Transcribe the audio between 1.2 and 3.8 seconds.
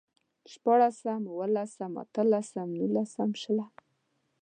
اوولسم، اتلسم، نولسم، شلم